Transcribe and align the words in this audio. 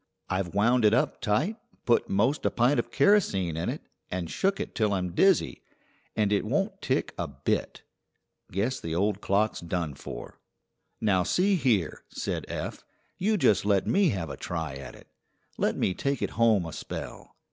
"I've 0.29 0.55
wound 0.55 0.83
it 0.83 0.95
up 0.95 1.21
tight, 1.21 1.57
put 1.85 2.09
'most 2.09 2.43
a 2.43 2.49
pint 2.49 2.79
of 2.79 2.89
kerosene 2.89 3.55
in 3.55 3.69
it, 3.69 3.83
and 4.09 4.31
shook 4.31 4.59
it 4.59 4.73
till 4.73 4.93
I'm 4.93 5.11
dizzy, 5.13 5.61
and 6.15 6.33
it 6.33 6.43
won't 6.43 6.81
tick 6.81 7.13
a 7.19 7.27
bit. 7.27 7.83
Guess 8.51 8.79
the 8.79 8.95
old 8.95 9.21
clock's 9.21 9.59
done 9.59 9.93
for." 9.93 10.39
"Now 10.99 11.21
see 11.21 11.53
here," 11.55 12.01
said 12.09 12.45
Eph; 12.49 12.83
"you 13.19 13.37
just 13.37 13.63
let 13.63 13.85
me 13.85 14.09
have 14.09 14.31
a 14.31 14.37
try 14.37 14.73
at 14.77 14.95
it. 14.95 15.05
Let 15.59 15.77
me 15.77 15.93
take 15.93 16.23
it 16.23 16.31
home 16.31 16.65
a 16.65 16.73
spell." 16.73 17.35